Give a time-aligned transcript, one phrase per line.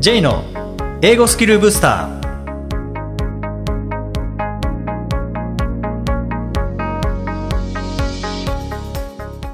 [0.00, 0.44] J の
[1.02, 2.20] 英語スキルブスター。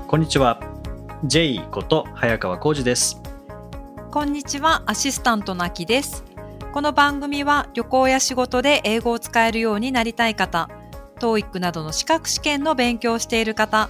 [0.07, 0.61] こんにちは。
[1.25, 3.23] J こと早川浩二です。
[4.11, 6.25] こんにちは、アシスタントのきです。
[6.75, 10.69] この番組は旅行や仕事で英語を使えるようになりたい方、
[11.21, 13.89] TOEIC などの資格試験の勉強をしている方、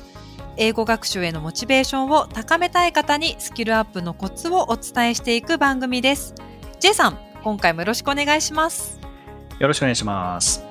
[0.56, 6.32] 英語学習へのモチベーションを高めたい方にスキルアップのコツをお伝えしていく番組です。
[6.78, 9.00] J さん、今回もよろしくお願いします。
[9.58, 10.64] よろしくお願いします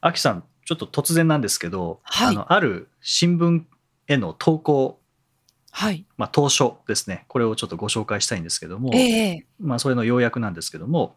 [0.00, 3.62] あきさんちょっと突然なんですけど、はいあのある新聞
[4.06, 5.00] への投稿
[5.70, 6.06] はい。
[6.16, 11.16] まあ、当初ですねこれをちょっとご紹介したいんですけども、ええまあ、それの要約なんですけども、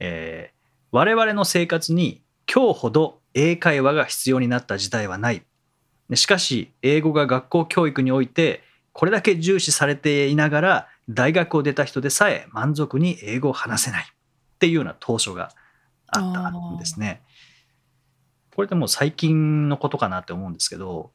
[0.00, 0.57] えー
[0.90, 5.42] 我々の生活に今日ほど英会話が必要になった時代はない。
[6.08, 8.62] でしかし、英語が学校教育において
[8.98, 15.52] これだけ重視されていながら、大学を出た人でさえ満足に英語を話せないっていうような当初が
[16.08, 17.22] あったんですね。
[18.56, 21.12] これってもう最近のことかなって思うんですけど、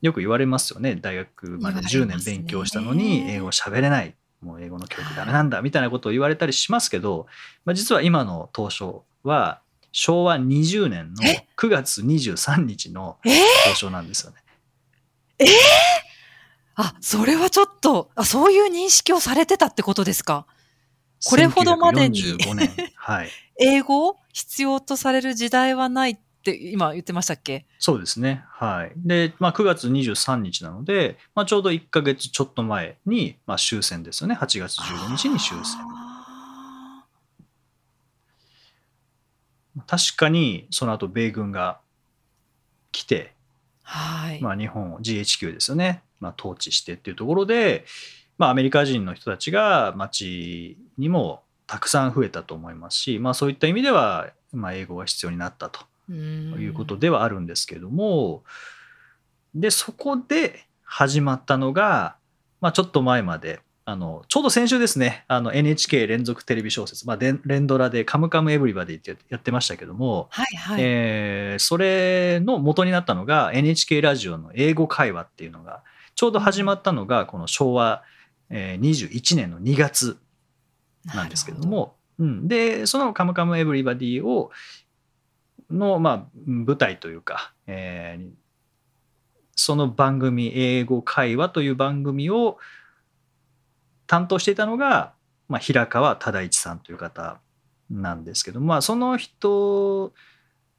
[0.00, 0.96] よく言われますよね。
[0.96, 4.14] 大学まで10年勉強したのに英語喋れない。
[4.40, 7.26] もう英語の教育ダメなんだみたいなことを言われたりしますけど、
[7.64, 9.60] まあ、実は今の当初は
[9.92, 13.32] 昭和20年のえ？9月23日のえ？
[13.32, 14.36] え当初なんですよね。
[16.76, 20.46] あ、それはちょっと、あ、そういう認識をされてたってことですか？
[21.26, 22.70] これほどまでに1945年。
[22.96, 23.28] はい。
[23.60, 26.18] 英語を必要とされる時代はないっ
[26.52, 27.66] て今言ってましたっけ？
[27.78, 28.44] そうですね。
[28.48, 28.92] はい。
[28.96, 34.34] で、まあ、9月23日なので、まあ、ちょうど1ヶ月ちょっと前に、まあ、終戦ですよね。
[34.34, 35.80] 8月15日に終戦。
[35.80, 37.04] あ
[39.86, 41.80] 確かに、その後、米軍が
[42.92, 44.42] 来て、ーはい。
[44.42, 47.84] まあ、日本を GHQ ですよね、まあ、統治してっていうところで、
[48.36, 56.60] まあ、アメリカ人の人たちが街にもたくさん増えたと思いますし、まあ、そういった意味では、まあ、英語が必要になったとうーん。
[56.60, 58.44] いうことではあるんですけれども、
[59.54, 62.16] でそこで始まったのが、
[62.60, 70.80] まあ、ちょっと前まであのちょうど先週ですねあの NHK 連続テレビ小説、まあ、連連ドラで「カムカムエヴリバディ」ってやってましたけども、はいはい。
[70.80, 75.82] えーそれの元になったのが NHK ラジオの英語会話っていうのが
[76.14, 78.02] ちょうど始まったのがこの昭和
[78.50, 80.18] えー21年の2月
[81.06, 84.50] なんですけどもうん、でその「カムカムエヴリバディ」を
[85.70, 88.40] の、まあ、舞台というか、えー
[89.60, 92.58] その番組「英語会話」という番組を
[94.06, 95.12] 担当していたのが、
[95.48, 97.40] まあ、平川忠一さんという方
[97.90, 100.14] なんですけど、まあ、その人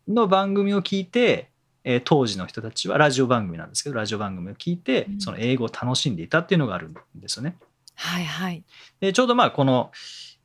[0.08, 1.52] の番組を聞いて、
[1.84, 7.56] えー当時の人たちはラジオ番組なんですけどラジオ番組を聞いてうんその英語を楽しんでいたっていうのがあるんですよね。
[7.96, 8.64] はいはい。
[9.00, 9.92] でちょうどまあこの、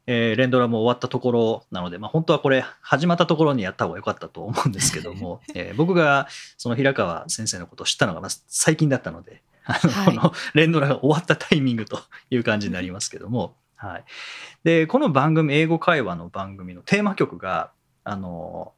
[0.06, 12.00] えー連ドラも終わったところなので、まあ、本当はこれ始まったところにやった方が良かったと思うんですけども、 えー僕がその平川先生のことを知ったのがまあ最近だったのであの、はいこの連ドラが終わったタイミングと
[12.30, 14.04] いう感じになりますけども、はい、
[14.64, 17.70] でこの番組英語会話の番組のテーマ曲が
[18.04, 18.72] あの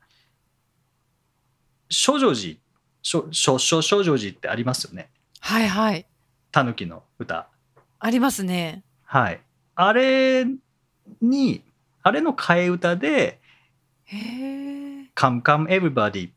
[1.91, 2.57] 少女寺
[3.03, 5.11] 少少少少女寺ってありますよね
[5.41, 6.07] はいはい。
[6.53, 7.49] タヌキの歌。
[7.99, 8.85] ありますね。
[9.05, 9.41] はい。
[9.75, 10.47] あれ
[11.21, 11.63] に、
[12.03, 13.41] あれの替え歌で。
[15.15, 16.31] Come Come Everybody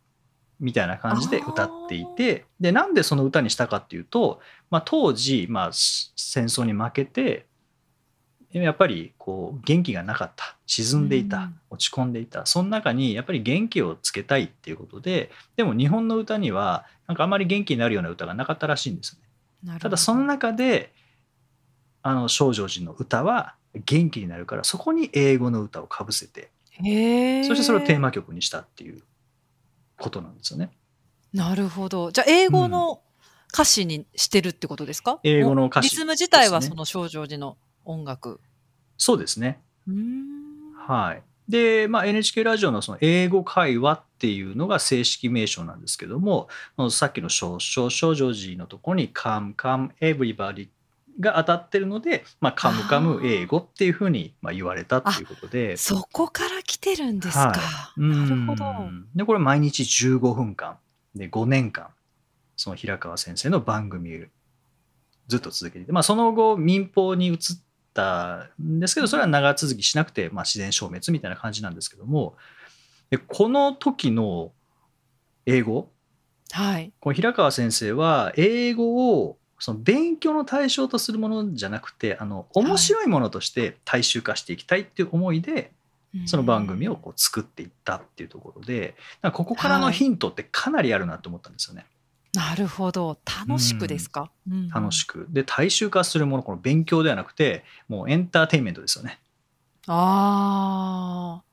[0.59, 7.46] みたいな感じで歌っていて、で、なんでその歌にしたかっていうと、まあ、当時、まあ、し戦争に負けて、
[8.52, 10.58] やっぱりこう元気がなかった。
[10.68, 11.59] 沈んでいた、うん。
[11.70, 12.46] 落ち込んでいた。
[12.46, 19.18] その中にやっぱり元気をつけたいっていうことででも日本の歌にはなんかあまり元気になるような歌がなかったらしいんです
[19.66, 19.80] よね。
[19.80, 20.92] ただその中で
[22.03, 26.52] あの少女寺の歌は元気になるからそこに英語の歌をかぶせて。
[26.74, 29.03] そしてそれをテーマ曲にしたっていう
[29.97, 30.72] ことなんですよね。
[31.32, 32.12] なるほど。
[32.12, 33.02] じゃあ、英語の
[33.53, 38.40] 歌詞にしてるってことですか、英語の歌詞リズム自体はその少女寺の音楽？
[38.97, 39.62] そうですね。
[40.76, 41.24] はい。
[41.47, 46.47] で、まあ、NHK ラジオのその英語会話っていうのが正式名称なんですけども、
[46.90, 50.70] さっきの少々少女寺のところに Come Come Everybody
[51.22, 55.78] が当たってるので、まあ、カムカム英語っていうふうにまあ言われたっていうことで。
[55.78, 57.52] そこから来てるんですか。
[57.52, 58.02] はい。
[58.02, 58.66] なるほど。
[58.66, 59.08] うん。
[59.16, 60.78] でこれ毎日15分間。
[61.16, 61.88] で5年間。
[62.58, 64.26] その平川先生の番組を
[65.28, 67.38] ずっと続けていて、まあ、その後民放に移っ
[67.94, 72.35] たんですけどそれは長続きしなくて、まあ、自然消滅みたいな感じなんですけども。
[73.09, 74.52] でこの時の
[75.46, 75.90] 英語？
[76.52, 76.94] はい。
[77.00, 85.72] この平川先生は英語をその勉強の対象とするものじゃなくてあの面白いものとして大衆化していきたいっていう思いで、
[86.25, 88.96] その番組をこう作っていったっていうところで
[89.34, 91.85] ここからのヒントってかなりあるなと思ったんですよね。
[92.34, 93.19] なるほど。
[93.47, 95.28] 楽しくですか、うん、楽しく。
[95.29, 99.19] で大衆化するものこの勉強ではなくてもうエンターテインメントですよね。
[99.85, 101.43] あ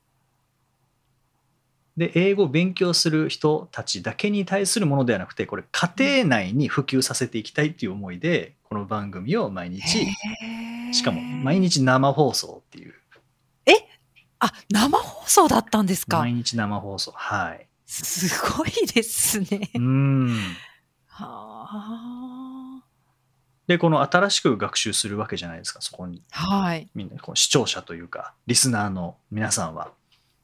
[1.98, 10.06] で英語を勉強する人たちだけに対するものではなくてこれ家庭内に普及させていきたいっていう思いでこの番組を毎日
[10.92, 12.94] しかも毎日生放送っていう。
[13.66, 13.72] え？
[14.38, 16.18] あ生放送だったんですか？
[16.18, 17.10] 毎日生放送。
[17.10, 17.66] はい。
[17.84, 19.70] すごいですね。
[19.74, 20.38] うん。
[21.06, 22.84] はあ。
[23.66, 26.22] でこの新しく学習するわけじゃないですかそこに。
[26.30, 26.88] はい。
[26.94, 29.90] みんなこう視聴者というかリスナーの皆さんは。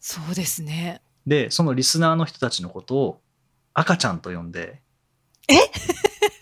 [0.00, 3.20] そうですねでそのリスナーの人たちのことを
[3.72, 4.80] 赤ちゃんと呼んで
[5.48, 5.54] え？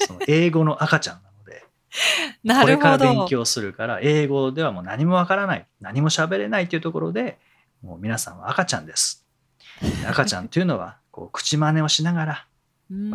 [0.06, 1.64] その英語の赤ちゃんなので
[2.44, 7.38] なこれからるほど勉強するから英語ではもう何もわからない何も喋れないというところで
[7.82, 9.24] もう皆さんは赤ちゃんです。
[9.80, 12.46] で 赤ちゃんというのはこう口真似をしながら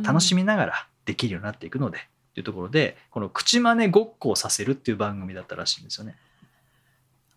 [0.03, 6.15] 楽しみみながらできるようになっていくのでというところでこの口真似ごっこをさせるっていう番組だったらしいんですよね。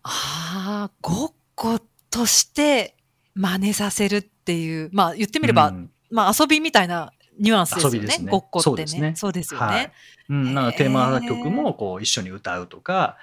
[0.03, 1.79] ああごっこ
[2.09, 2.95] として
[3.35, 5.91] 真似させるっていうまあ言ってみれば、うん。
[6.09, 8.17] まあ遊びみたいなニュアンスですよね。
[8.17, 8.29] ね。
[8.29, 9.13] ごっこってね。
[9.15, 9.59] そうですね。
[9.59, 9.91] ね、はい。
[10.29, 13.17] うん、なんかテーマ曲もこう一緒に歌うとか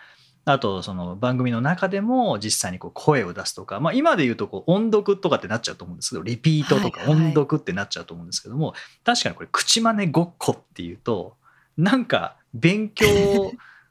[0.44, 7.18] あとその番組の中でも実際にこう声を出すとか、まあ、今で言うとこう音読とかってなっちゃうと思うんですけどリピートとかはいはい。
[7.26, 11.36] 音読ってなっちゃうと思うんですけども、確かにこれ口真似ごっこっていうと
[11.76, 13.06] なんか勉強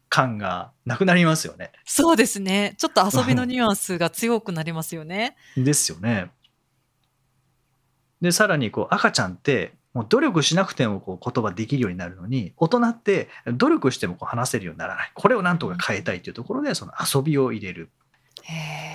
[0.10, 1.72] 感がなくなりますよね。
[1.86, 2.76] そうですね。
[2.78, 5.36] ちょっと遊びのニュアンスが強くなりますよね。
[5.56, 6.32] ですよね。
[8.22, 15.12] でさらにこう赤ちゃんってもう努力しなくてもこう言葉できるようになるのに大人って努力してもこう話せるようにならない。
[15.14, 17.90] これをなんとか変えたいというところでその遊びを入れる。
[18.44, 18.87] へえ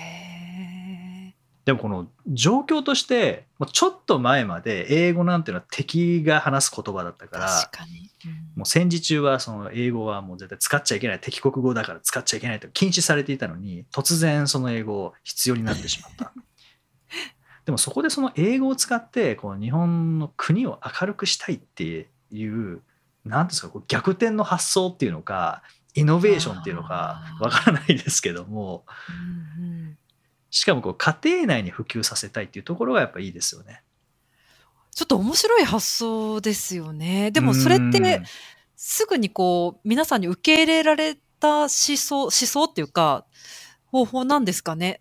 [1.64, 8.32] でもこの状況としてもうちょっと前まで英語なんていうのは敵が話す言葉だったから確かに、うん。
[8.56, 16.32] もう戦時中はその英語はもう絶対使っちゃいけない敵国語だから使っちゃいけないと禁止されていたのに突然その英語必要になってしまった。
[17.64, 22.82] でもそこでその英語を使ってこう日本の国を明るくしたいっていう
[23.24, 25.62] 何ですかこう逆転の発想っていうのか
[25.94, 28.84] イノベーションっていうのかわからないですけども。
[29.58, 29.98] うんうん
[30.52, 33.82] しかもこう家庭内に普及させたいっていうところがやっぱいいですよね。
[34.94, 37.30] ちょっと面白い発想ですよね。
[37.32, 38.24] でもそれってうん。
[38.76, 43.24] すぐにこう皆さんに受け入れられた思想思想っていうか
[43.86, 45.00] 方法なんですかね？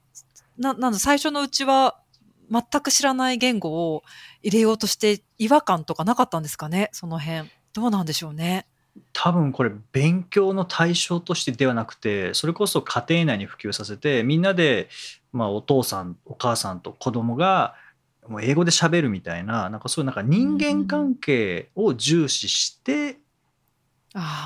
[0.58, 2.00] ななんだ最初のうちは
[2.50, 4.04] 全く知らない言語を
[4.44, 6.90] 入れようとして違和感とかなかったんですかね？
[6.94, 7.50] その辺。
[7.74, 8.68] どうなんでしょうね？
[9.14, 14.90] 多分これ勉強の対象としてではなくてそれこそ家庭内に普及させてみんなで、
[15.32, 17.76] まあ、お父さんお母さんと子供が
[18.28, 23.18] もう英語で喋るみたいななんかそういうなんか人間関係を重視して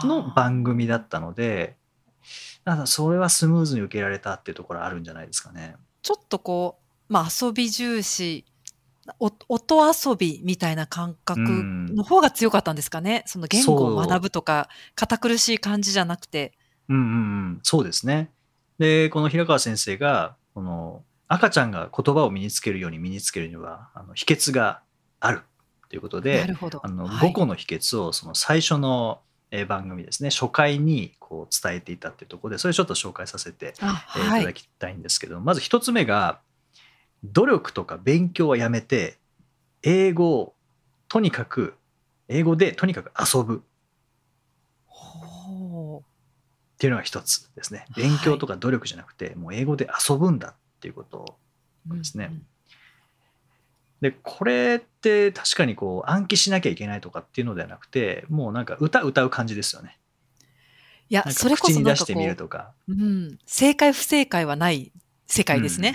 [0.04, 1.76] の番組だったので
[2.64, 5.76] なんかそれはスムーズに受けられたっていうところあるんじゃないですかね。
[6.02, 8.55] ちょっとこう、まあ、遊び重視お
[9.20, 16.54] 音遊びみたいな感覚の方が強かったんですかね、その言語を学ぶとか堅苦しい感じじゃなくて。
[16.90, 17.08] うんうんう
[17.54, 18.32] ん、そうですね。
[18.78, 24.82] でこの平川先生がこの赤ちゃんが言葉を身につけるように身につけるにはあの秘訣が
[25.20, 25.42] ある
[25.90, 26.82] ということなでるほど。
[26.84, 27.30] あのはい。
[27.30, 29.22] 5個の秘訣をその最初の
[29.52, 33.86] えー番組ですね初回にこう伝えていたっていうところでそれちょっと紹介させてい。
[33.86, 36.40] はいただきたいんですけど、まず一つ目が
[37.32, 39.18] 努力とか勉強はやめて
[39.84, 40.54] 英語を
[41.08, 41.76] とにかく
[42.28, 43.64] 英語でとにかく遊ぶ。
[46.76, 47.86] っていうのが一つですね。
[47.92, 48.04] はい。
[48.04, 51.38] 勉強とか努力じゃなくて、もう英語で遊ぶんだっていうこと
[51.86, 52.26] ですね。
[52.26, 52.46] うんうん。
[54.02, 59.98] でこれって確かにこう暗記しなきゃいけないとかっていうのではなくてもうなんか歌歌う感じですよね。
[61.10, 62.74] いやそれこそ口に出してみるとか。
[62.88, 64.92] うん、正解不正解はない
[65.28, 65.94] 世界ですね、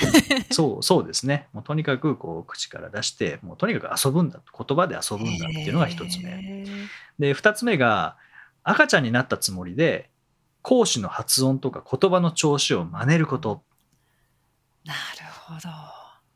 [0.51, 1.49] そうそうですね。
[1.55, 6.67] もうとにかくこう口から出してもうとにかく遊ぶんだ言葉で遊ぶんだっていうのが一つ目。
[7.19, 8.17] で二つ目が
[8.65, 10.11] 赤ちゃんになったつもりで
[10.63, 13.63] 講師の発音とか言葉の調子を真似ること、
[14.85, 14.99] なる
[15.33, 15.69] ほど。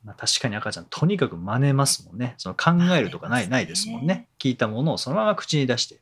[0.04, 2.34] まあ、確かに赤ちゃんとにかく真似ますもんね。
[2.36, 4.28] その考えるとかない,、ないですもんね。
[4.38, 5.96] 聞いたものをそのまま口に出して。
[5.96, 6.00] で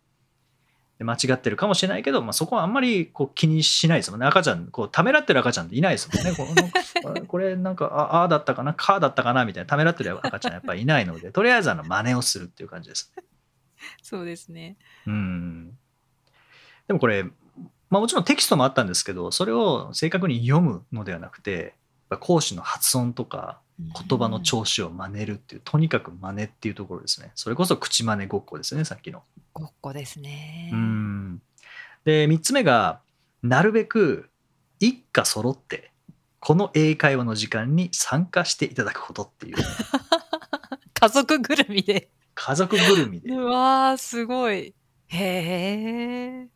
[1.04, 4.26] 間違ってるかもしれないけど、まあ、そこはあんまりこう気にしないですもんね。
[4.26, 6.35] 赤ちゃんこうためらってる赤ちゃんっていないですもんね。
[6.35, 8.75] この これなんかああーだったかな？
[8.75, 9.44] かーだったかな？
[9.44, 9.66] みたいな。
[9.66, 13.12] ためらってる赤ちゃんやっぱりいないのでとりあえずあの真似をするっていう感じです。
[14.02, 14.76] そうですね。
[15.06, 15.78] うん。
[16.87, 21.75] でもこれ、まあ、もちろんテキストもあったんですけどそれを正確に読むのではなくて
[22.21, 29.23] 講師の発音とか言葉の調子を真似るっていうとにかく真似っていうところですねそれこそ口真似ごっこですねさっきの。
[29.55, 30.71] ごっこですね。
[30.73, 31.43] うん
[32.05, 33.00] で3つ目が
[33.43, 34.29] なるべく
[34.81, 35.93] 一家揃って
[36.41, 39.57] この英会話の時間に参加していただくことっていう
[40.95, 42.11] 家族ぐるみで。
[42.35, 44.75] 家族ぐるみでうわー、すごい。
[45.09, 46.49] へえ。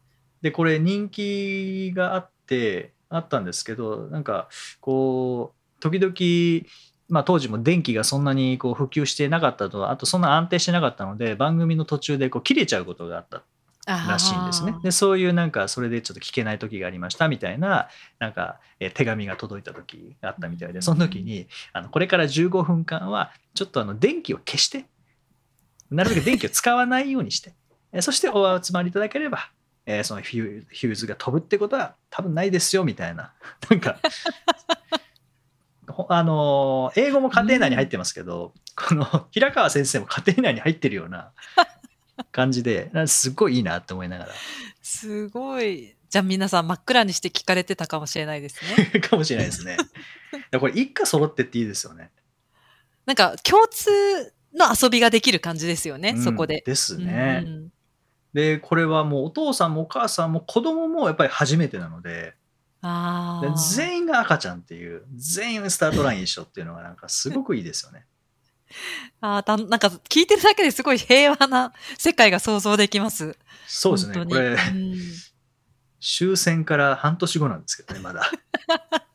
[0.42, 4.48] でこれ人気があってあったんですけどなんか
[4.80, 6.14] こう時々
[7.08, 13.42] まあ、当時も電気がそんなにこう普及してなかったとあとそんな安定してなかったので番組の途中でこう切れちゃうことがあった
[13.86, 14.74] らしいんですね。
[14.82, 24.86] でそういうなんかそれでちょっと聞けない時がありましたみたいななんかえ手紙が届いた時があったみたいでその時にあのこれから15分間はちょっとあの電気を消して
[25.90, 27.54] なるべく電気を使わないようにして
[27.92, 29.50] えそしてお集まりいただければ
[29.86, 33.32] えー、そのヒューズが飛ぶってことは多分ないですよみたいな。
[33.70, 33.98] なんか
[36.08, 41.32] あの英語も家庭内に入ってますけど、この 平川先生も家庭内に入ってるような
[42.32, 44.32] 感じですごいいいなって思いながら。
[44.82, 45.94] すごい。
[46.08, 49.00] じゃあ皆さん真っ暗にして聞かれてたかもしれないですね。
[49.00, 49.76] かもしれないですね。
[50.58, 52.10] これ一家揃ってっていいですよね。
[53.06, 53.90] なんか共通
[54.54, 56.62] の遊びができる感じですよね、うんそこで。
[56.64, 57.44] ですね。
[57.46, 57.72] うん
[58.36, 62.34] でこれはもうお父さんもお母さんも子供もやっぱり初めてなのでで
[62.82, 63.56] ああ。
[63.56, 68.06] 全員が赤ちゃんっていう全員スタートライン一緒っていうのがなんかすごくいいですよね。
[69.20, 73.36] あーたなんか聞いてるだけですごい平和な世界が想像できます。
[73.66, 74.94] そうですねこれうん
[76.00, 78.30] 終戦から半年後なんですけどねまだ。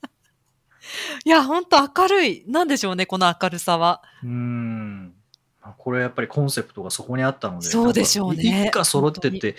[1.23, 2.43] いや、本当明るい。
[2.47, 4.01] なんでしょうね、この明るさは。
[4.23, 5.13] うーん
[5.61, 9.55] まあこれやっぱりコンセプトがそこにあったのでそうでしょうね一家揃ってって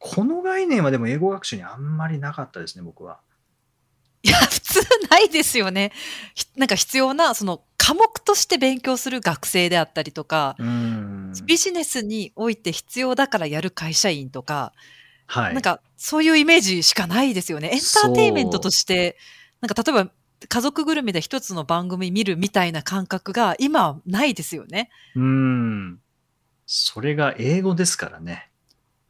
[0.00, 3.20] この概念はでも英語学習にあんまりなかったですね僕は。
[4.24, 5.92] いや、普通ないですよね。
[6.34, 10.56] ひなんか必要な、その科目として勉強する学生であったりとか、
[11.44, 14.72] ビジネスにおいて必要だからやる会社員とか、
[15.26, 17.70] はい、なんかそういうイメージしかないですよね。
[17.72, 19.18] エンターテインメントとして、
[19.60, 20.10] なんか例えば
[20.48, 24.90] 家族ぐるみで一つの番組見るみたいな感覚が今はないですよね。
[25.14, 26.00] うーん
[26.66, 28.50] それが英語ですからね。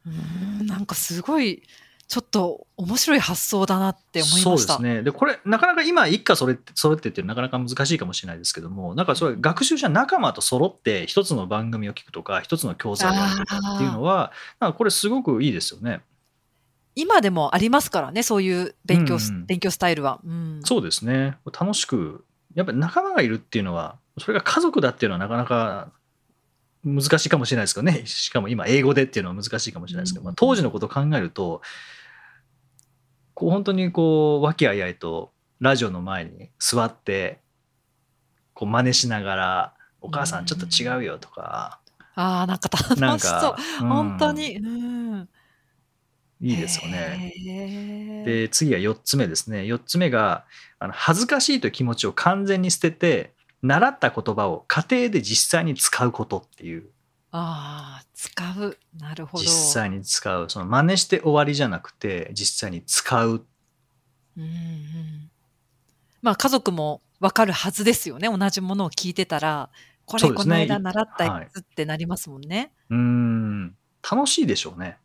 [0.05, 1.63] うーん、なんかすごい、
[2.07, 4.43] ちょっと面白い発想だなって思いました。
[4.43, 5.01] そうですね。
[5.01, 16.01] で、これ、なかなか今、一家それって、揃ってってなかなか難しいかもしれないですけども、なんかそれ、学習者仲間と揃って、一つの番組を聞くとか、一つの教材をやるとかっていうのは、なんかこれすごくいいですよね。
[16.93, 20.19] 今でもありますからね、そういう勉強,、うんうん勉強スタイルは。
[20.23, 21.37] うん、そうですね。
[21.45, 25.91] 楽しく、やっぱり仲間がいるっていうのは、それが家族だっていうのはなかなか
[26.85, 28.05] 難しいかもしれないですけどね。
[28.05, 31.61] しかも今、英語でっていうのは難しいかもしれないですけど、まあ、当時のことを考えると、
[33.33, 37.41] こう本当にこう、和気あいあいとラジオの前に座って、
[38.53, 41.79] こう真似しながら、お母さんちょっと違うよとか、
[42.15, 44.57] ああ、なんか楽しそうか。、うん本当に。
[44.57, 45.29] うん。
[46.41, 47.33] いいですよね。
[47.45, 50.45] ねで次が4つ目ですね4つ目が
[50.79, 53.34] あの恥ずかしいという気持ちを完全に捨てて
[53.65, 56.89] 習った言葉を家庭で実際に使うことっていう
[57.31, 58.77] ああ、使う。
[58.97, 59.43] なるほど。
[59.43, 63.45] 実際に使うその真似して終わりじゃなくて実際に使う
[64.37, 65.31] うんうん。
[66.21, 68.29] まあ家族もわかるはずですよね。
[68.29, 69.69] 同じものを聞いてたら、
[70.05, 72.71] これねこの間習ったやつってなりますもんね。
[72.89, 73.75] うーん
[74.09, 74.97] 楽しいでしょうね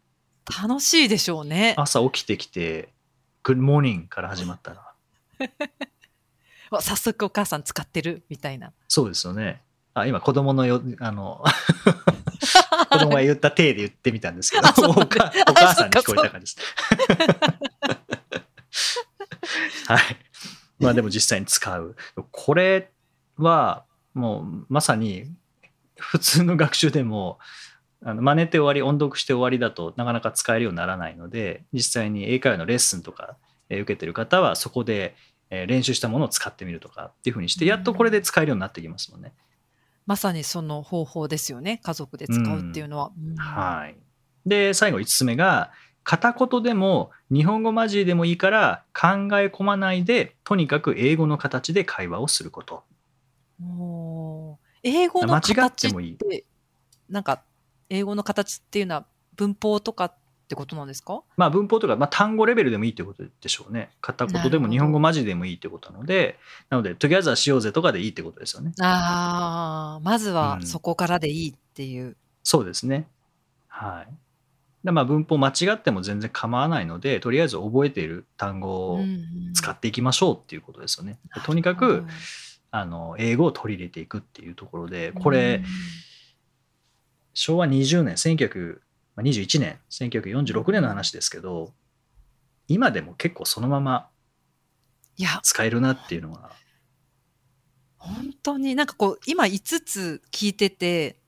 [0.62, 1.74] 楽しいでしょうね。
[1.78, 2.92] 朝起きてきて
[3.42, 4.94] 「Good morning」から始まったらわ
[6.80, 8.72] 早速お母さん使ってるみたいな。
[8.88, 9.62] そうですよね
[9.92, 11.42] あ今子供のよあの
[12.90, 16.68] 子供が言った体で言ってみたんですけど おだ母お母さんに聞こえた感じです。
[19.86, 20.00] はい。
[20.78, 21.96] まあでも実際に使う。
[22.30, 22.90] これ
[23.36, 23.84] は
[24.14, 25.26] もうまさに
[25.98, 27.38] 普通の学習でも
[28.02, 33.36] あの真似て終わり音読して終わりだとなかなか使えるようにならないので実際に英会話のレッスンとか、
[33.68, 35.14] えー受けてる方はそこで、
[35.50, 39.32] えー練習したものを使ってみるとかっていうふうにしてやっとこれで使えるようになってきますもんね。
[40.06, 41.80] まさにその方法ですよね。
[41.82, 43.12] 家族で使うっていうのは。
[43.16, 43.96] うんはい。
[44.46, 45.70] で、最後5つ目が、
[46.02, 49.06] 片言でも日本語交じりでもいいから考
[49.38, 52.82] え込まないで、とにかく英語の形で会話をすること。
[54.82, 56.44] 英語の間違って形でもいいて、
[57.08, 57.42] なんか、
[57.90, 60.14] 英語の形っていうのは文法とか
[60.50, 61.22] ってことなんですか？
[61.36, 63.90] まあ文法とか、まあ、単語レベルでもいいってことでしょうね。
[64.00, 66.40] 片言でも日本語交じりでもいいってことなので、
[66.70, 68.72] なので、 together しようぜとかでいいってことですよね。
[68.80, 72.16] ああ、まずはうんそこからでいいっていう。
[72.42, 73.06] そうですね。
[73.68, 74.12] はい。
[74.82, 79.00] でまあ、文法間違っても全然構わないのでとりあえず覚えている単語を
[79.54, 81.18] 使っていきましょうっていうことですよね。
[81.44, 82.04] とにかく
[82.70, 85.62] あの英語を取り入れていくっていうところでこれ、
[87.34, 88.16] 昭和20年
[89.20, 91.72] 1921年1946年の話ですけど
[92.68, 94.08] 今でも結構そのまま
[95.42, 96.52] 使えるなっていうのは。
[97.98, 101.20] 本当になんかこう今5つ聞いてて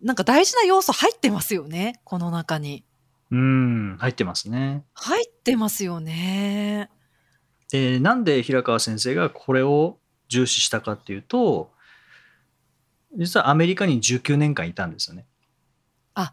[0.00, 2.84] なんか大事な要素入ってますよね、この中に。
[3.30, 4.84] うん、入ってますね。
[4.94, 6.90] 入ってますよね。
[7.70, 9.98] で、なんで平川先生がこれを
[10.28, 11.72] 重視したかっていうと、
[13.16, 15.26] 実はアメリカに19年間いたんですよね。
[16.22, 16.32] あ、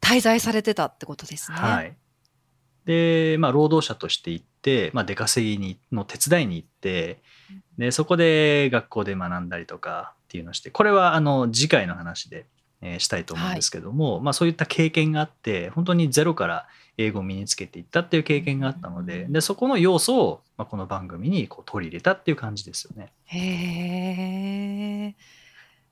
[0.00, 1.58] 滞在されてたってことですね。
[1.58, 1.96] はい。
[2.84, 7.22] で、まあ、労働者として行って、まあ、出稼ぎにの手伝いに行って、
[7.78, 12.46] で、そこで学校で学んだりとかっていうのをして、これはあの次回の話で
[12.84, 16.66] えしたいと思うんですけども、はい、まあ、そういった経験があって本当にゼロから
[16.98, 23.12] 英語を身につけていったっていう経験があったのででそこの要素を、まあ、この番組にこう取り入れたっていう感じですよね。
[23.24, 23.38] へ
[25.08, 25.14] え。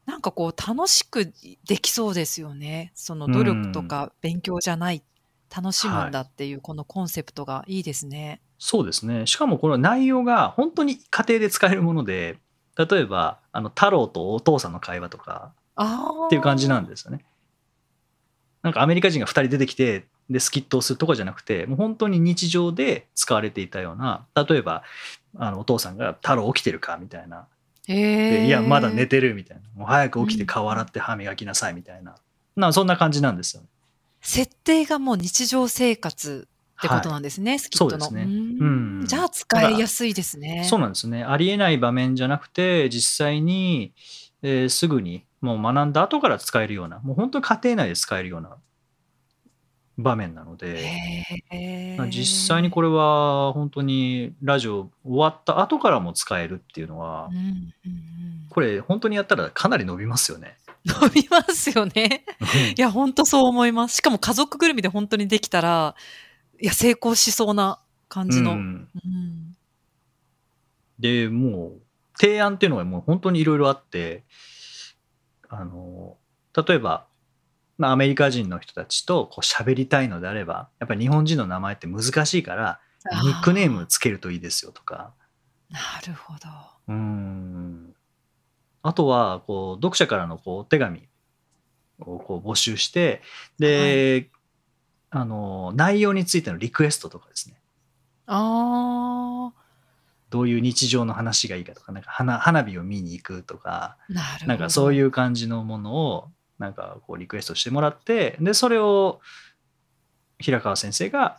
[0.07, 1.33] なんかこう楽しく
[1.67, 2.93] できそうですよね。
[2.95, 5.03] その努力とか勉強じゃない、
[5.55, 8.41] 楽しむんだっていうこのコンセプトがいいですね。
[8.59, 9.27] そうですね。
[9.27, 12.39] しかもこの内容が本当に家庭で使えるもので、
[12.77, 17.25] 例えばあの太郎とお父さんの会話とか、っていう感じなんですよね。
[18.63, 24.83] なんかアメリカ人が2人出てきてでスキットをするとかじゃなくてもう本当に日常で使われていたような例えば
[25.37, 27.47] あのお父さんが「太郎起きてるか?」みたいな
[27.89, 32.17] 「いやまだ寝てる」みたいな「もう早く起きて顔洗って歯磨きなさい」みたいな、
[32.57, 33.69] うん、なそんな感じなんですよ、ね。
[34.21, 36.47] 設定がもう日常生活
[36.79, 37.91] ってことなんですね、はい、スキットの。
[37.91, 38.33] そうですね。
[38.33, 39.05] うん。
[39.07, 40.65] じゃあ使いやすいですね。
[40.65, 41.25] そうなんですね。
[41.25, 43.93] ありえない場面じゃなくて実際に、
[44.43, 48.57] えー、すぐにもう学んだ後から使えるような、もう本当に家庭内で使えるような
[50.03, 51.25] 場面なので、
[52.11, 57.73] 実際にこれは本当にラジオ終わった後からも使えるっていうのは、うんうんうん、
[58.51, 60.57] これ本当にやったらかなり伸びますよね。
[60.85, 62.25] 伸びますよね。
[62.77, 63.97] いや、本当そう思います。
[63.97, 65.95] しかも家族ぐるみで本当にできたら、
[66.61, 68.53] いや、成功しそうな感じの。
[68.53, 69.57] うん、うん、
[70.99, 71.83] で、もう、
[72.19, 74.25] 提案っていうのがもう本当にいろいろあって、
[75.49, 76.17] あの
[76.67, 77.07] 例えば、
[77.83, 82.79] まあ、アメリカ人の人たちとこう喋りたいのであればやっぱり日本人の名前って難しいから
[83.25, 85.13] ニックネームつけるといいですよとか。
[85.69, 86.49] なるほど。
[86.87, 87.93] うん
[88.85, 91.09] あとはこう読者からのこうお手紙
[91.99, 93.21] をこう募集して
[93.59, 94.29] で、
[95.11, 97.57] はい、あの内容についてのリクエストとかですね。
[98.27, 99.63] ああ。
[100.31, 103.97] どういう日常の話がいいかとかなんか花花火を見に行くとか
[104.47, 106.31] なんかそういう感じのものを
[106.63, 109.21] なんかこうリクエストしてもらってでそれを
[110.39, 111.39] 平川先生が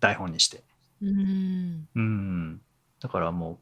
[0.00, 0.62] 台本にして。
[1.02, 2.60] うん。
[3.00, 3.58] だからもう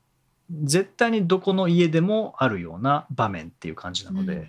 [0.65, 4.49] 絶対にどこの家でもあるような場面っていう感じなので。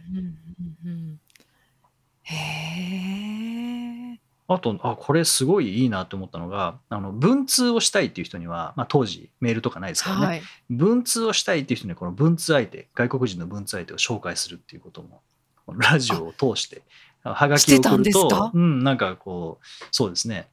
[2.23, 4.19] へえ。
[4.47, 15.21] あと、あ、これすごいいいなと思ったのが、あの、文通をしたいっていう人には、まあ当時メールとかないですからね、はい、文通をしたいっていう人にはこの文通相手、外国人の文通相手を紹介するっていうことも、
[15.77, 16.81] ラジオを通して、
[17.23, 20.47] はがきを送ると、うん、なんかこう、そうですね。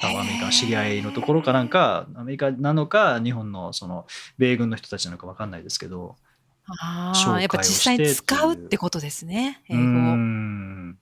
[0.00, 4.06] アメリカの知り合いのところかなんか、アメリカなのか、日本のその
[4.38, 6.16] 米軍の人たちなのか分かんないですけど、
[6.66, 10.94] ああ、やっぱ実際に使うってことですね、英語。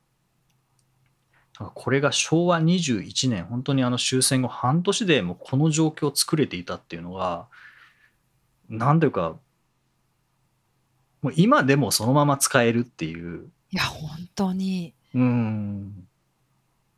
[1.74, 7.46] これが昭和21年本当にあの終戦後半年でもこの状況を作れていたっていうのが
[8.68, 9.36] 何ていうか
[11.20, 14.94] もう今でもそのまま使えるっていういや本当に。
[15.14, 16.08] うん。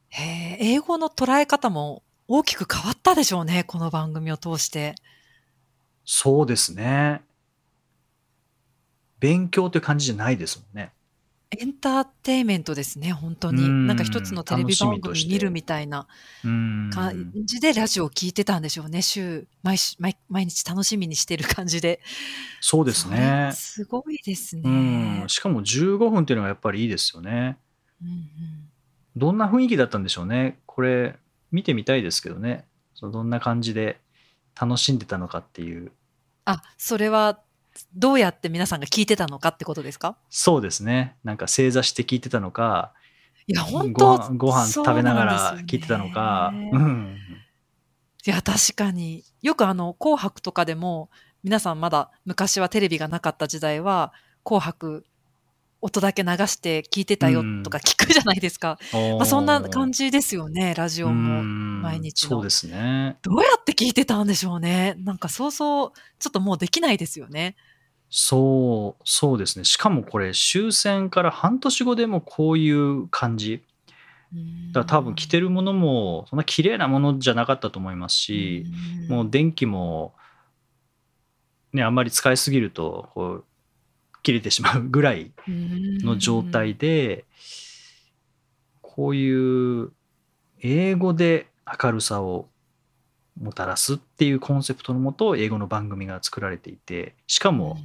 [0.09, 4.95] へえ英語の捉え方も大きく変わったでしょうねこの番組を通して。
[6.05, 7.23] そうですね。
[9.21, 10.94] 勉強という感じじゃないですもんね
[11.59, 13.67] エンターテインメントですね、本当に。
[13.67, 16.07] んなんか一つのテレビ番組見るみたいな
[16.43, 19.03] 感じでラジオを聞いてたんでしょうね。
[19.03, 22.01] 週毎毎毎日楽しみにしてる感じで。
[22.61, 23.51] そうですね。
[23.55, 25.25] すごいですね。
[25.29, 27.59] しかも15分っていうのがやっぱりいいですよね。
[28.03, 28.25] うんうん、
[29.17, 30.59] どんな雰囲気だったんでしょうね。
[30.67, 31.17] これ
[31.53, 32.65] 見てみたいですけどね。
[32.95, 34.01] そのどんな感じで
[34.61, 35.93] 楽しんでたのかっていう。
[36.45, 37.41] あ、それは
[37.95, 40.17] どうやって皆さんが聞いてたのかってことですか？
[40.31, 41.17] そうですね。
[41.25, 42.93] なんか正座して聞いてたのか、
[43.47, 46.53] いや、本当ご飯食べながら聞いてたのか。
[46.55, 47.19] うん、
[48.27, 49.25] いや、確かに。
[49.43, 51.11] よくあの、紅白とかでも、
[51.43, 54.13] 皆さんまだ昔はテレビがなかった時代は、
[54.45, 55.05] 紅白
[55.85, 58.79] 音だけ流して聞いてたよとか聞くじゃないですか。
[59.19, 61.43] まあ、そんな感じですよね、ラジオも
[61.83, 62.29] 毎日の。
[62.31, 63.19] そうですね。
[63.21, 64.95] どうやって聞いてたんでしょうね。
[65.01, 67.55] なんかそうそう、ちょっともうできないですよね。
[68.09, 69.67] そう、そうですね。
[69.67, 73.63] しかもこれ終戦から半年後でもこういう感じ。
[74.73, 78.65] だ多分着てるものもそんな綺麗なものじゃなかったと思いますし、
[79.11, 80.15] もう電気も
[81.75, 83.45] ねあんまり使いすぎるとこう
[84.25, 87.25] 切れてしまうぐらいの状態で
[88.81, 89.93] こういう
[90.61, 91.47] 英語で
[91.83, 92.49] 明るさを
[93.41, 97.77] もたらすっていうコンセプトのもと英語の番組が作られていてしかも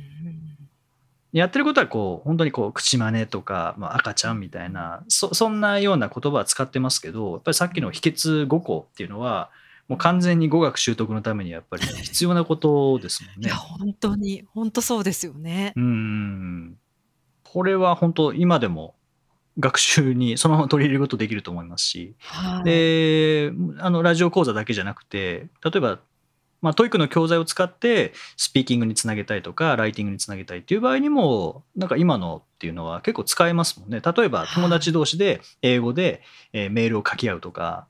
[1.34, 9.52] やってることはこう本当にこう口真似とか、まあ、赤ちゃんみたいなそんなような言葉は使ってますけどやっぱりさっきの秘訣5個っていうのは
[9.90, 13.48] もう完全に語学習得のためにやっぱり 必要なことですもんね。
[13.48, 15.74] いや本当に本当そうですよね。
[15.76, 16.78] うん
[17.44, 18.96] これは本当今でも
[19.58, 26.00] 学習にそのまま取り入れることできると思いますし、はい、であのラジオ講座だけじゃなくて例えば
[26.62, 36.22] まあ、 TOEIC の教材を使ってスピーキングにつなげたいとかライティングにつなげたいっていう場合にもなんか今のっていうのは結構使えますもんね例えば友達同士で英語で
[36.52, 37.88] メールを書き合うとか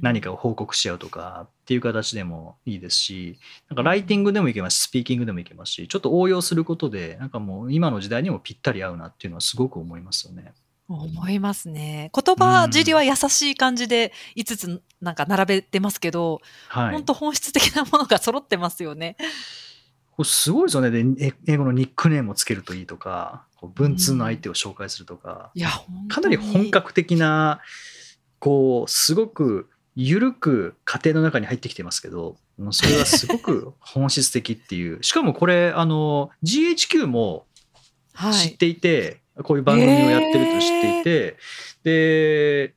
[0.00, 10.52] 何かを報告し合うとかっていう形でもいいですし、なんかライティングでもいけますし、スピーキングでもいけますし、ちょっと応用することで、なんかもう今の時代にもぴったり合うなっていうのはすごく思いますよね。
[10.88, 12.10] 思いますね。
[12.14, 19.16] 言葉尻は優しい感じで5つなんか並べてますけど、はい、本当本質的なものが揃ってますよね。
[20.16, 21.34] これすごいですよねで。
[21.46, 25.70] 英語のニックネームをつけるといいとか、文通の相手を紹介するとか、いや
[26.08, 27.60] かなり本格的な
[28.44, 32.36] こうすごく緩く家庭の中に入ってきてますけど
[32.72, 35.02] それはすごく 本質的っていう。
[35.02, 37.46] しかもこれあの GHQ も
[38.44, 41.36] 知っていて、はい、こういう番組をやってると知っていて、
[41.86, 42.74] えー、で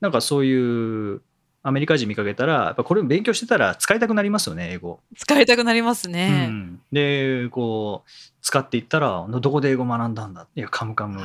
[0.00, 1.20] なんかそういう
[1.62, 5.00] アメリカ人見かけたらやっぱこれ勉強してたら使いたくなりますよね英語。
[5.18, 10.46] 使いたくなりますね、うん、でこう使っていったらどこで英語学んだんだ？
[10.56, 11.20] いや Come Come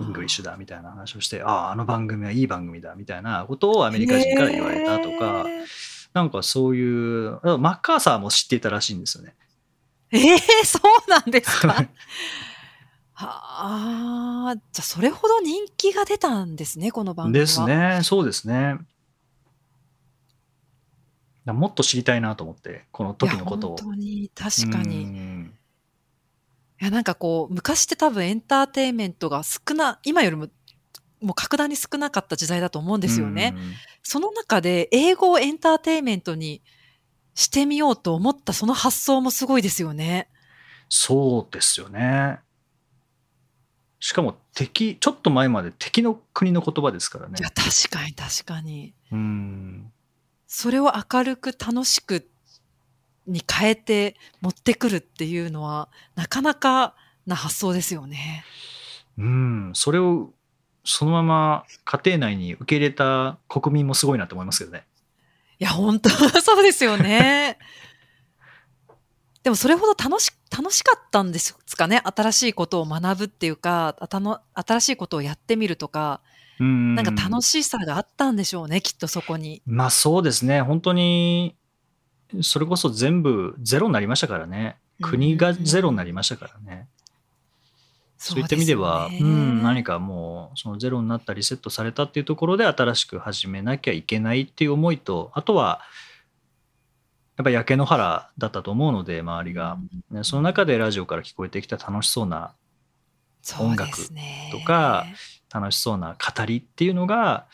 [0.00, 5.46] English だみたいな話をしてあああの番組はいい番組だみたいなことをアメリカ人から言われたとか
[6.12, 9.34] なんかそういうマッカーサーも知っていたらしいんですよね。
[10.10, 11.88] ええー、そうなんですか？
[13.14, 17.42] はあ、じゃあそれほど人気が出たんですね、この番組は。
[17.42, 18.78] ですね、そうですね。
[21.46, 23.76] もっと知りたいなと思って、この時のことを。
[23.76, 25.41] 本当に、確かに。
[26.82, 30.48] いや、なんかこう、昔って多分エンターテインメントが少な、今よりも、
[31.20, 33.54] もう格段に少なかった時代だと思うんですよね。
[34.02, 36.60] その中で、英語をエンターテインメントに
[37.36, 40.28] してみようと思ったその発想もすごいですよね。
[40.88, 42.40] そうですよね。
[44.00, 47.36] しかも敵、ちょっと前まで敵の国の言葉ですからね。
[47.38, 48.92] いや、確かに確かに。
[49.12, 49.92] うん。
[50.48, 52.28] それを明るく楽しく
[53.26, 56.94] に変えて持ってくるっていうのは、なかなか
[57.26, 58.44] な発想ですよね。
[59.18, 60.32] うん、それを
[60.84, 64.86] そのまま家庭内に受け入れた国民もすごいなと思いますけどね。
[65.58, 67.58] いや、本当そうですよね。
[69.44, 72.00] でもそれほど楽し、楽しかったんですかね？
[72.04, 76.20] 新しいことを学ぶっていうか、あたの新しいことをやってみるとか、
[76.60, 79.62] うんなんか楽しさがあったんでしょうね、きっとそこに。
[79.66, 80.62] まあそうですね。
[80.62, 81.56] 本当に
[82.40, 84.76] それこそ全部ゼロになりましたからね。
[85.02, 86.88] 国がゼロになりましたからね。
[88.16, 95.80] そういった意味では、う、ね、ん、何かもうそのゼロになったリセットされたっていうところで新しく始めなきゃいけないっていう思いとあとは
[97.36, 99.76] やっぱ焼け野原だったと思うので周りが、
[100.12, 102.52] ね、その中でラジオから聞こえてきた楽しそうな
[103.58, 103.98] 音楽
[104.52, 105.04] とか、
[105.52, 107.46] 楽しそうな語りっていうのが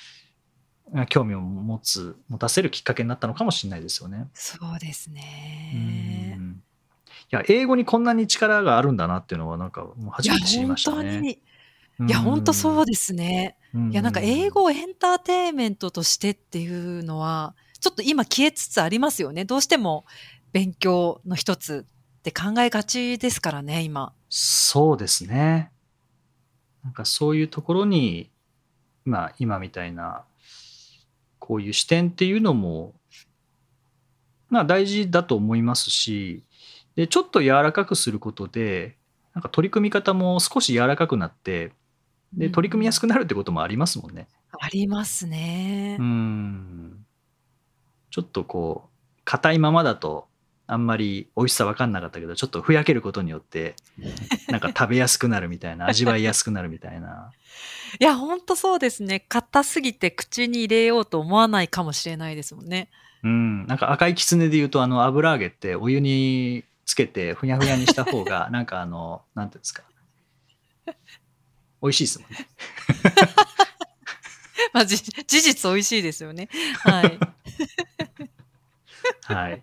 [1.09, 4.29] 興味を持つ持たせるきっかけになったのかもしれないですよね。
[4.35, 6.39] そうですね。
[7.31, 11.39] いや英語にこんなに力があるんだなっていうのはなんかもう初めて知りましたね。
[12.01, 13.57] いや本当そうですね。
[13.91, 19.45] いやなんか英語をエンターテインメントとしてっていうのはちょっと今消えつつありますよね。
[19.45, 20.07] どうしても
[20.53, 21.87] 勉強の一つ
[22.19, 24.15] って考えがちですからね今。
[24.31, 25.71] そうですね。
[26.83, 28.31] なんかそういうところに
[29.05, 30.25] まあ今みたいな
[31.39, 32.95] こういう視点っていうのも、
[34.49, 36.45] まあ大事だと思いますし、
[36.95, 38.97] で、ちょっと柔らかくすることで、
[39.35, 41.73] なんか取り組み方も少し柔らかくなって、
[42.33, 44.29] で、取り組みやすくなるってこともありますもんね。
[44.59, 45.97] ありますね。
[45.99, 47.05] うん。
[48.11, 50.28] ちょっとこう、硬いままだと、
[50.69, 53.75] あんまり美味しさ分かんなかったけどちょっとふやけることによって
[54.49, 57.33] なんか食べやすくなるみたいな味わいやすくなるみたいな
[57.99, 59.21] いや、ほんとそうですね。
[59.21, 62.91] 硬すぎて口に入れようと思わないかもしれないですもんね。
[63.25, 69.83] うんなんか赤いきつねで言うとあの油揚げってお湯につけてふにゃふにゃにした方が なんかあのなんていうんですか
[71.83, 72.49] 美味しいですもんね
[74.73, 76.49] まあ、じ事実美味しいですよね。
[76.81, 77.19] はい。
[79.23, 79.63] はい。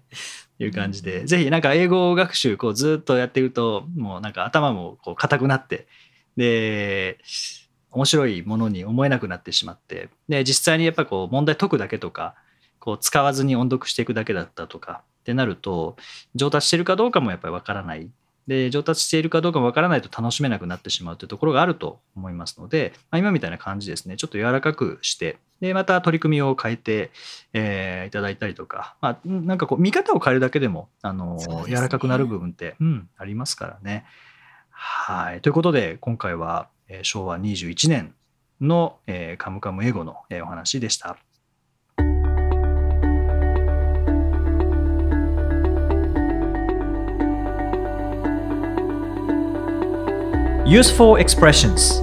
[0.60, 5.88] いう感じで、ぜひなんか英語学習こうずっとやってると、もうなんか頭もこう硬くなって、
[6.38, 7.20] で、
[7.92, 12.36] 面白いものに思えなくなってしまって、で、実際にやっぱこう問題解くだけとか、
[12.80, 15.04] こう使わずに音読していくだけだったとか。
[15.22, 15.98] ってなると、
[16.36, 18.12] 上達してるかどうかもやっぱりわからない。
[18.46, 27.12] で、上達しているかどうかもわからないと楽しめなくなってしまうというところがあると思いますので、まあ、今みたいな感じですね、ちょっと柔らかくして、で、また取り組みを変えて、
[27.54, 34.06] えーいただいたりとか、まあ、んなんかこう見方を変えるだけでも、あのそうですね柔らかくなる部分って、うん、ありますからね。
[34.70, 35.42] はい。
[35.42, 38.14] ということで、今回は、えー昭和21年
[38.62, 41.18] の、えーカムカム英語の、えーお話でした。
[50.66, 52.02] Useful expressions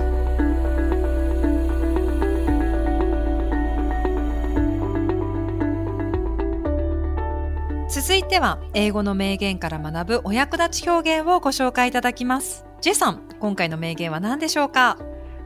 [8.02, 12.64] 続いては、英語の名言から学ぶお役立ち表現をご紹介いただきます。
[12.80, 14.98] J さん、今回の名言は何でしょうか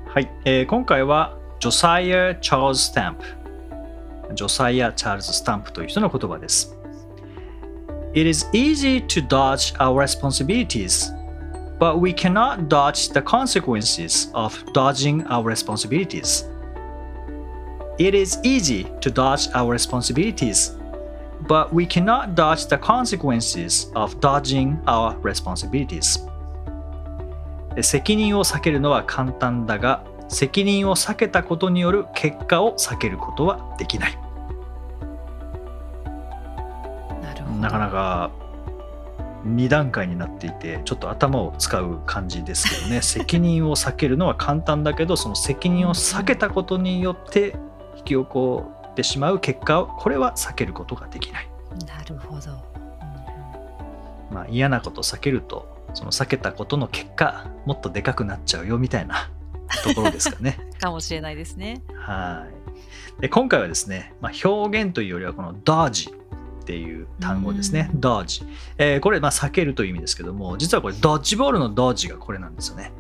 [0.09, 3.25] はい、えー今回はジョサイア・チャールズ・スタンプ
[4.35, 6.75] ジョサイア・チャールズ・スタンプという人の言葉です
[8.15, 11.13] It is easy to dodge our responsibilities
[11.79, 16.49] but we cannot dodge the consequences of dodging our responsibilities
[17.99, 20.75] It is easy to dodge our responsibilities
[21.43, 26.27] but we cannot dodge the consequences of dodging our responsibilities.
[27.83, 34.19] 責任を避けるのは簡単だが責任を避けたことによる結果を避けることはできない。
[37.23, 37.59] なるほど。
[37.61, 38.31] なかなか
[39.47, 43.03] 2段階になっていてちょっと頭を使う感じですけどね。
[43.03, 47.57] 責任を避けるのは簡単だけどその責任を避けたことによって
[47.97, 51.49] 引き起こってしまう結果をこれは避けることができない、
[51.87, 52.65] なるほど。
[54.31, 59.31] まあ、嫌なことを避けるとその避けたことの結果もっとでかくなっちゃうよみたいな
[59.85, 61.83] ところですかねかもしれないですね。
[61.95, 62.47] は
[63.19, 63.21] い。
[63.21, 67.91] で今回はですね、まあ、表現というよりはこの dodge っていう単語ですね。
[67.93, 68.47] うん dodge。
[68.79, 72.93] えーこれ、まあ、避けるという意味ですけども、実はこれ、ドッジボールの dodge がこれなんですよね。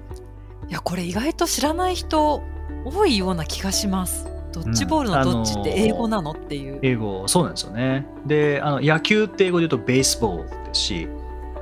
[0.68, 2.42] いや、これ意外と知らない人
[2.84, 4.35] 多いような気がします。
[4.62, 6.78] ドッジボールのどっちって英語なのっていう。
[6.82, 8.06] 英語、そうなんですよね。
[8.26, 11.08] で、あの野球って英語で言うとベースボールですし、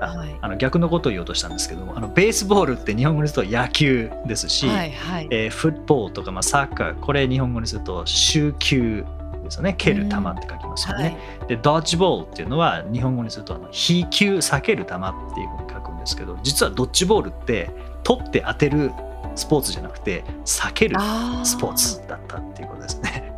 [0.01, 5.29] あはいあの逆のことを言おうとしたんですけども、あのベースボールって日本語にすると野球ですし、はいはい。
[5.31, 9.05] えーフットボールとか、まあ、サッカー、これ日本語にすると集球
[9.45, 9.75] ですよね。
[9.75, 11.19] 蹴る球って書きますよね。
[11.39, 11.49] はい。
[11.49, 14.97] で、ドッジボールっていうのは日本語にするとあの飛球、避ける球っ
[15.35, 17.71] ていうふうに書くんですけど、実はドッジボールって
[18.03, 18.91] 取って当てる
[19.35, 20.97] スポーツじゃなくて、避ける
[21.45, 23.33] スポーツだったっていうことですね。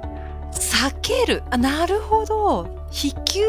[0.52, 1.42] 避ける。
[1.50, 2.86] あなるほど。
[2.90, 3.42] 飛球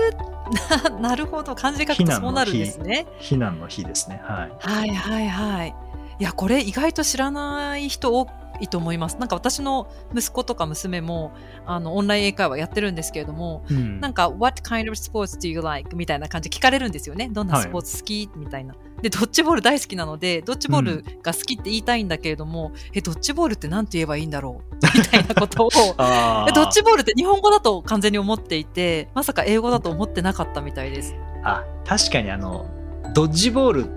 [0.83, 1.55] な なるほど。
[1.55, 3.05] 漢字書くとそうなるんですね。
[3.19, 4.21] 避難の日ですね。
[4.23, 4.51] はい。
[4.59, 5.75] はいはいはい。
[6.19, 8.25] いやこれ意外と知らない人多
[8.59, 9.17] いと思います。
[9.17, 11.31] なんか私の息子とか娘も
[11.65, 13.99] あのオンライン英会話やってるんですけれどもうん。
[13.99, 15.95] なんか What kind of sports do you like?
[15.95, 17.29] みたいな感じで聞かれるんですよね。
[17.31, 18.75] どんなスポーツ好き、みたいな。
[19.01, 24.75] でドッジボール大好きなのでドッジボールが好きって言いたいんだけれども、えドッジボールって何て言えばいいんだろう？
[24.97, 25.69] みたいなことを
[26.53, 31.15] ドッジボールって日本語だと完全に思っていてまさか英語だと思ってなかったみたいです。
[31.43, 32.65] あ確かにあの
[33.13, 33.89] ドッジボール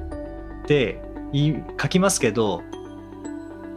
[0.62, 1.00] って
[1.80, 2.62] 書きますけど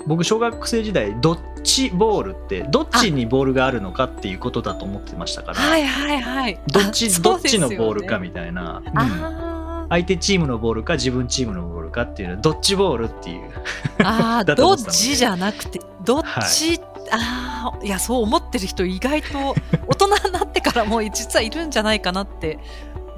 [0.07, 6.59] 僕小学生時代ドッジボールってどっちにボールがあるのかっていうことだと思ってましたから、はいはいはい。
[6.67, 8.03] どっちあどっちのボール。
[8.03, 13.51] かみたいな、うんあ相手チームのボールか自分チームのボールかっていうのはどっちボールっていうー
[13.99, 16.79] あー、だとどっちじゃなくて、どっち、
[17.11, 19.55] ああ、いや、そう思ってる人意外と
[19.87, 22.57] 大人になってからも実はいるんじゃないかなって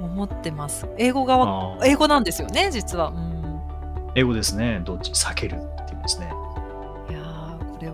[0.00, 0.86] 思ってます。
[0.98, 3.08] 英語が英語なんですよね、実は。
[3.08, 3.60] うん。
[4.14, 6.30] 英語ですねどっち避けるっていうんですね、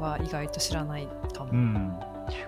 [0.02, 1.52] は意外と知らないかも。
[1.52, 1.96] うん、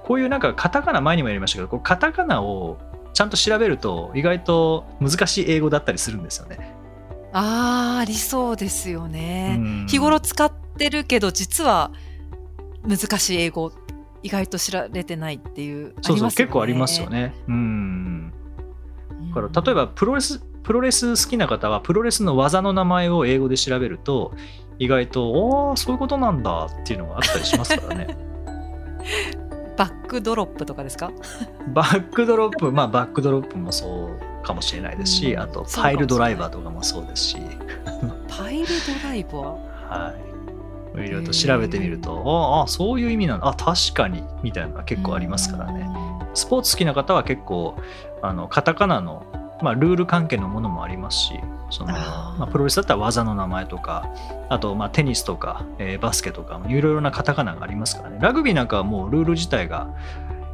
[0.03, 2.79] こういうなんかカタカナ前にもやりましたけどこうカタカナを
[3.15, 6.75] ちゃんと調べると意外と難しい英語だったりするんですよね。
[7.33, 9.57] ああ、ありそうですよね。
[9.59, 11.91] うん日頃使ってるけど実は
[12.87, 13.73] 難しい英語
[14.23, 17.35] 意外と知られてないっていうそうそう、ね結構ありますよね。
[17.49, 17.55] うん。
[17.55, 18.35] うん
[19.29, 24.33] だから例えばプロレスプロレス好きな方はプロレスの技の名前を英語で調べると
[24.79, 28.17] 意外とおーそういうことなんだっていうのがあったりしますからね。
[29.77, 31.11] バックドロップとかですか？
[31.75, 34.09] バックドロップまあバックドロップもそ
[34.43, 37.37] うかもしれないですし、うんあとパイルドライバーとかもそうですし。
[38.29, 39.43] パイルドライバー？
[39.43, 40.25] はい。
[40.95, 42.23] いろいろと調べてみると
[42.61, 43.49] ああそういう意味なんだ。
[43.49, 45.89] あ確かにみたいなのが結構ありますからね。
[46.35, 47.75] スポーツ好きな方は結構
[48.23, 49.25] あのカタカナの、
[49.65, 54.09] まあ、ルール関係のものもありますしそのまあ、プロレスだったら技の名前とか
[54.49, 58.19] あとまあテニスとか、えーバスケとかいろいろなカタカナがありますからね。
[58.21, 59.89] ラグビーなんかはもうルール自体が、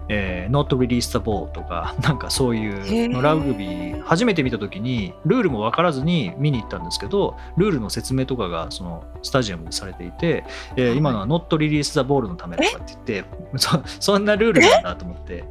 [0.08, 10.44] えー Not release the ball とか なんかそういうラグビー初めて見た時にルールも分からずに見に行ったんですけどルールの説明とかがそのスタジアムでされていて、
[10.76, 15.44] えーはい今のは Not release the ball のためとかって言って そそんなルールなんだと思って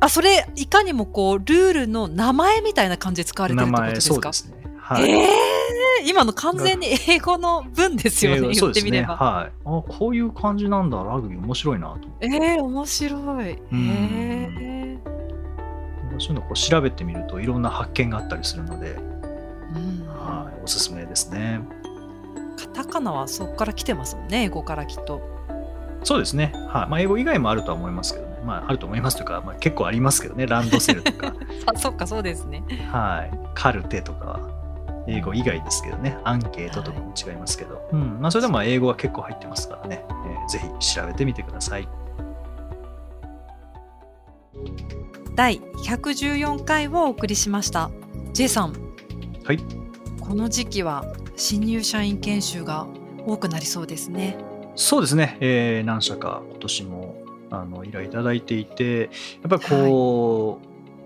[0.00, 4.32] あそれいかにもこうルールの名前みたいな感じで使われてるってことですか？
[4.32, 4.54] すね。
[4.78, 5.28] はいえー
[6.06, 8.70] 今の完全に英語の文ですよね、言。
[8.70, 9.16] ってみれば。
[9.16, 9.52] はい。
[9.66, 12.26] あこういう感じなんだ、ラグビー面白いなと思って。
[12.26, 13.44] えー、面白い。
[13.48, 13.88] へうん
[14.58, 14.98] え。
[16.18, 21.60] そういうのをこう調べてみるといろんな発見があったりするので、うんはい、おすすめですね。
[22.58, 25.20] カタカナはそこから来てますもんね、英語からきっと。
[26.02, 26.52] そうですね。
[26.68, 26.88] はい。
[26.88, 28.38] まあ、英語以外もあるとは思いますけどね。
[28.44, 30.46] まあ、あると思いますというか、まあ、結構ありますけどね。
[30.46, 31.34] ランドセルとか、
[31.66, 32.62] あ、そっか、そうですね。
[32.90, 33.38] はい。
[33.54, 34.40] カルテとかは、
[35.06, 36.16] 英語以外ですけどね。
[36.24, 37.88] アンケートとかも違いますけど。
[37.92, 38.18] うん。
[38.20, 40.04] まあ、それでもまあ英語は結構入ってますからね。
[40.08, 41.88] えーぜひ調べてみてください。
[45.36, 47.90] 第114回をお送りしました。
[48.32, 48.74] J さん。
[49.44, 49.58] はい。
[50.20, 51.04] この時期は
[51.36, 52.86] 新入社員研修が
[53.26, 54.36] 多くなりそうですね。
[54.80, 59.06] そうですね、えー何社か今年もあの依頼いただいていて、や
[59.46, 60.58] っぱりこ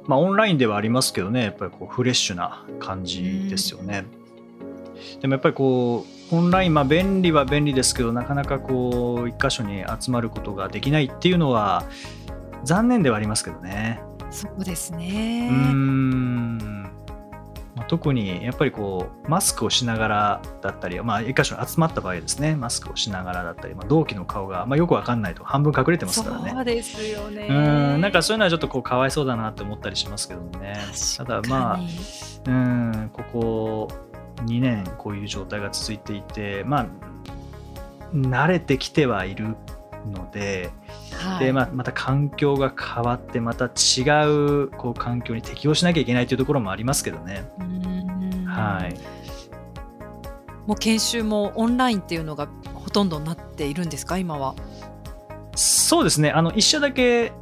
[0.07, 4.07] う、まあ、オンラインではありますけどね、やっぱりこうフレッシュな感じですよね。
[5.21, 11.85] でもやっぱりこう、オンライン、まあ、便利は便利ですけど、なかなかこう、一箇所に集まることができないっていうのは、
[12.63, 14.01] 残念ではありますけどね。
[14.31, 15.49] そうですうね。
[15.51, 16.84] ーん
[17.75, 22.55] まあ特にやっぱりこうマスクをしながらだったり、まあ、一箇所に集まった場合ですね。
[22.57, 26.51] マスクをしながらだったり、まあ、同期の顔が、まあ、よくわかんないと半分隠れてますからね。
[26.51, 27.47] そうですよね。
[27.49, 28.01] うーん。
[28.01, 30.77] なんかそういうのはちょっとこうかわいそうだなって思ったりしますけどもね。
[31.17, 32.53] ただまあうー
[33.07, 33.89] んここ
[34.47, 36.87] 2年こういう状態が続いていてまあ
[38.15, 39.57] 慣れてきてはいる
[40.07, 40.71] ので、
[41.13, 41.47] はい。
[41.47, 47.45] でまあ、また環境が変わってまた違うこう環境に適応しなきゃいけないというところもありますけどね。
[48.47, 48.95] はい、
[50.67, 54.19] もう研修もオンラインっていうのがほとんどになっているんですか？
[54.19, 54.55] 今は。
[55.57, 56.31] そうですね。
[56.31, 57.33] あの一社だけ、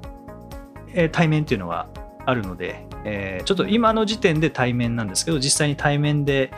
[0.94, 1.88] えー対面っていうのは
[2.24, 6.52] あるので、えーちょっと今の時点で対面なんですけど実際に対面で、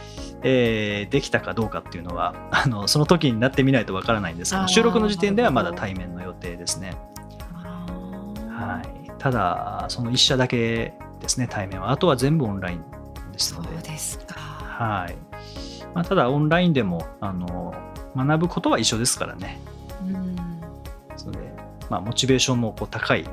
[0.45, 6.93] えーできたかどうかっていうのは あのその時になってみないとわからないんですけど収録の時点ではまだ対面の予定ですね。
[8.53, 11.91] ははい、ただその一社だけですね対面は。
[11.91, 12.85] あとは全部オンライン
[13.33, 13.77] ですそので。
[13.77, 14.35] うですか。
[14.39, 15.17] はい。
[15.95, 17.75] まあ、ただオンラインでもあの
[18.17, 19.61] 学ぶことは一緒ですからね。
[20.03, 20.37] うん。
[21.17, 21.55] それで、
[21.89, 23.25] まあ、モチベーションもこう高い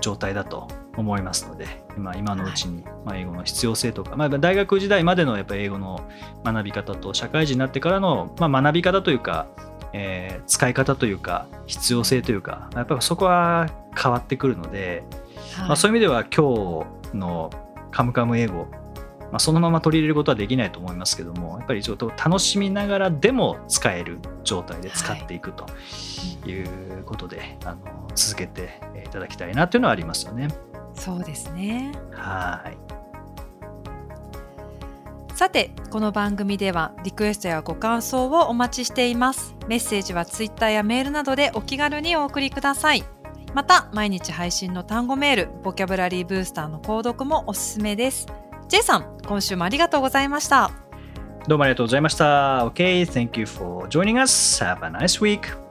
[0.00, 6.08] 状態だと思いますので今今のうちに、まあ、英語の必要性とか、まあ、大学時代までのやっぱり英語の
[6.44, 9.46] 学び方と社会人になってからの、まあ、学び方というか、
[9.92, 15.04] えー使い方というか必要性というかやっぱりそこは変わってくるので、
[15.56, 15.68] はい。
[15.68, 17.50] まあ、そういう意味では今日の
[17.90, 18.66] 「カムカム英語」
[19.34, 25.66] まあ、そのまま取り入れることはできないと思いますけどもやっぱりちょっと楽しみながらでも使える状態で使っていくと
[26.48, 27.78] いうことで、あの
[28.14, 30.48] 続けていただきたいなというのはありますよね。
[30.94, 31.92] そうですね。
[32.12, 32.94] はい
[35.34, 39.56] さて、この番組ではリクエストやご感想をお待ちしています。
[39.66, 43.02] メッセージはツイッターやメールなどでお気軽にお送りください。
[43.52, 48.26] また、毎日配信の単語メール、ボキャブラリーブースターの購読もおすすめです。
[48.68, 50.70] J さん、今週もありがとうございました。
[51.48, 52.66] どうもありがとうございました。
[52.68, 54.62] OK, thank you for joining us.
[54.64, 55.63] Have a nice week.